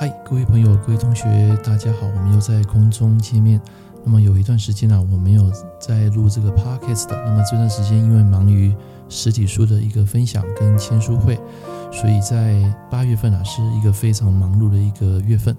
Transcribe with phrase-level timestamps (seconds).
[0.00, 3.60] 嗨，各位朋友，各位同学，大家好，我们又在空中见面。
[4.02, 7.22] 那么有一段时间啊，我没有在录这个 podcast 的。
[7.26, 8.74] 那么这段时间因为忙于
[9.10, 11.38] 实体书的一个分享跟签书会，
[11.92, 15.54] 所以在八月份啊是一个非常忙碌的一个月份。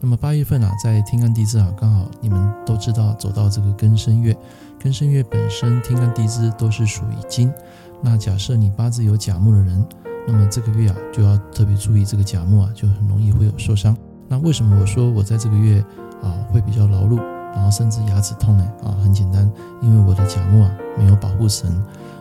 [0.00, 4.34] 那么八月份啊，在天干地支啊，刚好你们都知道走到这个庚申月，
[4.82, 7.52] 庚申月本身天干地支都是属于金。
[8.00, 9.86] 那假设你八字有甲木的人。
[10.26, 13.96] 那么这个月啊，就要特别注意这个甲木啊，就很容易会有受伤。
[14.28, 15.84] 那为什么我说我在这个月
[16.22, 17.16] 啊会比较劳碌，
[17.54, 18.64] 然后甚至牙齿痛呢？
[18.84, 21.70] 啊，很简单，因为我的甲木啊没有保护神。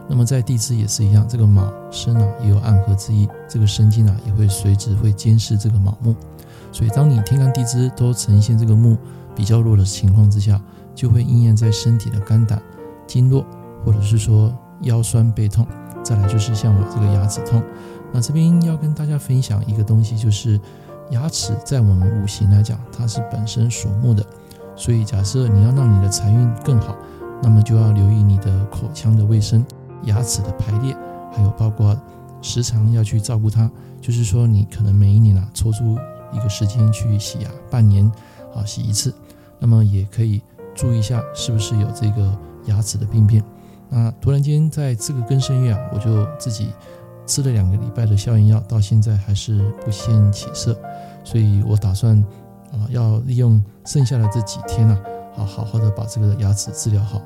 [0.10, 6.16] 那么在地支也是一样，这个卯申啊也有暗合之意，这个申金啊也会随之会监视这个卯木。
[6.72, 8.98] 所以当你天干地支都呈现这个木
[9.36, 10.62] 比较弱的情况之下，
[10.94, 12.62] 就会应验在身体的肝胆
[13.08, 13.46] 经络，
[13.86, 15.66] 或者是说腰酸背痛。
[16.12, 17.64] 再来就是像我这个牙齿痛，
[18.12, 20.60] 那这边要跟大家分享一个东西，就是
[21.12, 24.22] 牙齿在我们五行来讲，它是本身属木的，
[24.76, 26.98] 所以假设你要让你的财运更好，
[27.42, 29.66] 那么就要留意你的口腔的卫生、
[30.04, 30.94] 牙齿的排列，
[31.34, 31.98] 还有包括
[32.42, 35.98] 时常要去照顾它，就是说你可能每一年啊抽出
[36.34, 38.06] 一个时间去洗牙，半年
[38.54, 39.14] 啊洗一次，
[39.60, 40.42] 那么也可以
[40.76, 43.42] 注意一下是不是有这个牙齿的病变。
[43.94, 46.72] 那突然间，在这个根深月啊，我就自己
[47.28, 50.74] 吃了两个礼拜的消炎药，到现在还是不见起色，
[51.26, 52.18] 所以我打算
[52.72, 54.98] 啊，要利用剩下的这几天啊，
[55.36, 57.22] 好好好的把这个牙齿治疗好。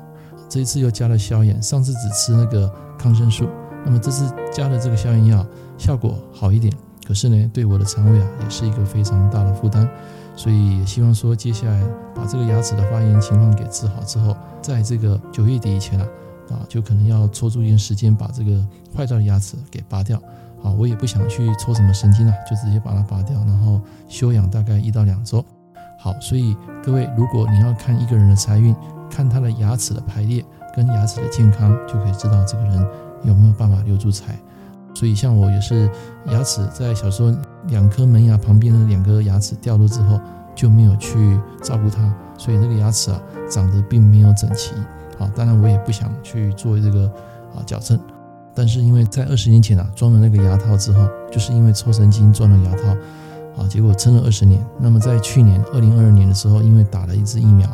[0.48, 3.46] 这一次又加了消炎，上次只吃那个抗生素，
[3.84, 5.46] 那么这次加了这个消炎药，
[5.78, 6.72] 效果好一点，
[7.06, 9.88] 可是呢，对我的肠胃啊，也是一个非常大的负担，
[10.34, 11.80] 所以也希望说，接下来
[12.12, 16.06] 把这个牙齿的发炎情况给治好之后，在这个九月底以前啊。
[16.50, 18.64] 啊，就可能要抽出一点时间把这个
[18.96, 20.20] 坏掉的牙齿给拔掉。
[20.62, 25.44] 啊，我也不想去抽什么神经啊，就直接把它拔掉，然后休养大概一到两周。
[26.00, 28.74] 好，所以各位，如果你要看一个人的财运，
[29.10, 32.86] 看他的牙齿的排列跟牙齿的健康，就可以知道这个人
[33.22, 34.34] 有没有办法留住财。
[34.94, 35.88] 所以像我也是
[36.28, 37.30] 牙齿在小时候
[37.66, 40.18] 两颗门牙旁边的两颗牙齿掉落之后，
[40.54, 44.72] 就没有去照顾它，所以那个牙齿啊长得并没有整齐。
[45.18, 47.06] 啊，当然我也不想去做这个
[47.54, 47.98] 啊矫正，
[48.54, 54.64] 但是因为在二十年前啊装了那个牙套之后，就是因为抽神经装了牙套，啊，结果撑了二十年。
[54.78, 57.68] 那么在去年二零二二年的时候，因为打了一支疫苗，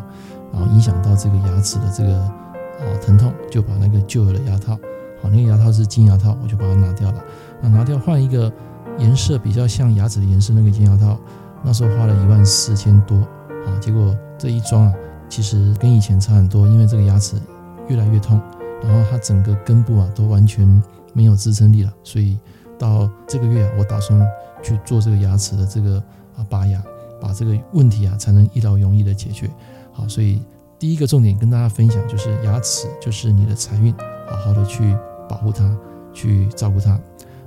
[0.53, 4.75] 然后影响到这个牙齿的这个啊疼痛，就把那个旧有的牙套，
[5.21, 7.25] 好，那个牙套是金牙套，我就把它拿掉了。
[7.61, 8.53] 那拿掉换一个
[8.99, 11.19] 颜色比较像牙齿的颜色，那个金牙套，
[11.65, 14.93] 那时候花了一万四千多，啊，结果这一装啊。
[15.33, 17.41] 其实跟以前差很多，因为这个牙齿
[17.89, 18.39] 越来越痛，
[18.83, 20.83] 然后它整个根部啊都完全
[21.15, 22.37] 没有支撑力了，所以
[22.79, 24.21] 到这个月，我打算
[24.63, 25.97] 去做这个牙齿的这个
[26.37, 26.83] 啊拔牙，
[27.19, 29.49] 把这个问题啊才能一劳永逸的解决。
[29.91, 30.39] 好，所以
[30.79, 33.91] 第一个重点跟大家分享就是牙齿就是你的财运，
[34.29, 34.95] 好好的去
[35.27, 35.75] 保护它，
[36.13, 37.01] 去照顾它。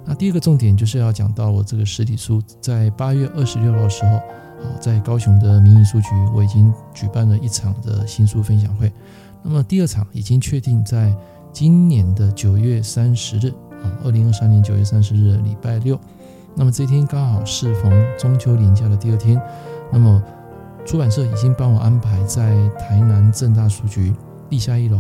[0.04, 4.20] 那第二个重点就是要讲到我这个实体书在八月二十六号的时候。
[4.80, 8.92] 在高雄的民意书局，我已经举办了一场的新书分享会。
[9.42, 11.16] 那么第二场已经确定在
[11.52, 13.50] 今年的九月三十日，
[13.84, 16.00] 啊，二零二三年九月三十日礼拜六。
[16.56, 19.42] 那么这天刚好适逢中秋连假的第二天。
[19.92, 20.24] 那么
[20.86, 24.14] 出版社已经帮我安排在台南正大书局
[24.50, 25.00] 地下一楼，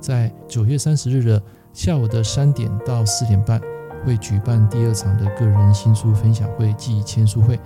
[0.00, 3.60] 在九月三十日的下午的三点到四点半，
[4.04, 7.58] 会举办第二场的个人新书分享会暨签书会。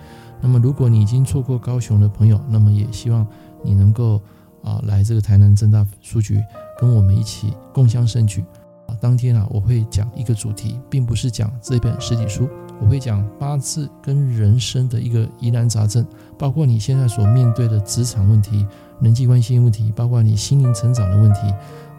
[0.42, 3.26] 那么，如果你已经错过高雄的朋友，那么也希望
[3.62, 4.20] 你能够
[4.62, 6.42] 啊来这个台南正大书局，
[6.78, 8.44] 跟我们一起共襄盛举
[8.86, 8.96] 啊。
[9.00, 12.48] 当天啊，我会讲一个主题，并不是讲这本实体书，
[12.80, 16.04] 我会讲八字跟人生的一个疑难杂症，
[16.38, 18.66] 包括你现在所面对的职场问题、
[19.00, 21.40] 人际关系问题，包括你心灵成长的问题，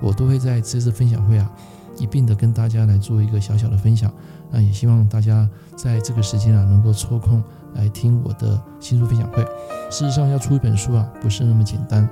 [0.01, 1.51] 我都会在这次分享会啊
[2.01, 4.11] 一并的跟大家来做一个小小的分享。
[4.49, 7.41] 那也希望大家在这个时间啊能够抽空。
[7.75, 9.41] 来听我的新书分享会。
[9.89, 12.03] 事实上，要出一本书啊，不是那么简单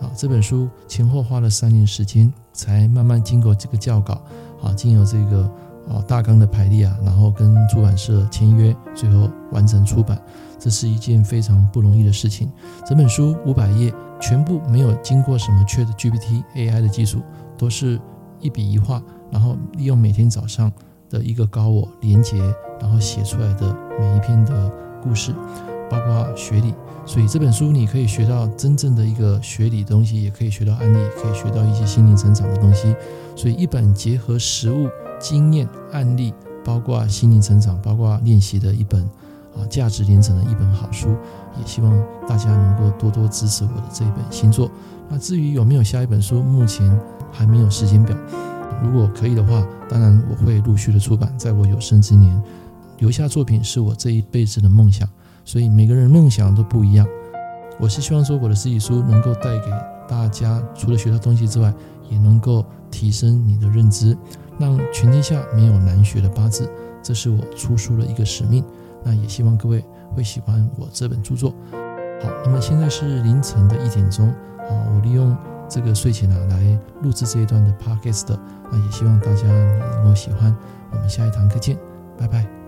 [0.00, 0.10] 啊。
[0.16, 4.20] 这本书前后花了三年时间，才慢慢经过这个校稿
[4.60, 5.42] 啊，经由这个
[5.88, 10.20] 啊大纲的排列啊，然后跟出版社签约，最后完成出版。
[10.58, 12.50] 这是一件非常不容易的事情。
[12.84, 17.22] 整本书五百页，全部没有经过什么 ChatGPT AI 的技术，
[17.56, 18.00] 都是
[18.40, 19.00] 一笔一画，
[19.34, 20.72] 然后利用每天早上
[21.10, 22.38] 的一个高我连接，
[22.80, 24.72] 然后写出来的每一篇的。
[25.06, 25.34] 故事，
[25.90, 26.72] 包括学理，
[27.04, 32.96] 所以这本书你可以学到真正的一个学理东西，也可以学到案例，可以学到一些心灵成长的东西。
[33.36, 34.88] 所以一本结合实物
[35.20, 36.32] 经验案例，
[36.64, 39.02] 包括心灵成长，包括练习的一本
[39.54, 41.14] 啊价值连城的一本好书，
[41.60, 41.94] 也希望
[42.26, 44.70] 大家能够多多支持我的这一本新作。
[45.10, 46.98] 那至于有没有下一本书，目前
[47.30, 48.16] 还没有时间表。
[48.84, 52.40] 如果可以的话，当然我会陆续的出版，在我有生之年
[52.98, 55.08] 留下作品是我这一辈子的梦想。
[55.42, 57.06] 所以每个人梦想都不一样。
[57.80, 59.70] 我是希望说我的实体书能够带给
[60.08, 61.72] 大家，除了学到东西之外，
[62.10, 64.16] 也能够提升你的认知，
[64.58, 66.70] 让全天下没有难学的八字。
[67.02, 68.62] 这是我出书的一个使命。
[69.02, 69.84] 那也希望各位
[70.14, 71.50] 会喜欢我这本著作。
[72.22, 74.32] 好，那么现在是凌晨的一点钟。
[74.68, 75.36] 好，我利用
[75.68, 78.36] 这个睡前啊来录制这一段的 podcast。
[78.70, 80.54] 那也希望大家能够喜欢。
[80.90, 81.76] 我们下一堂课见，
[82.18, 82.63] 拜拜。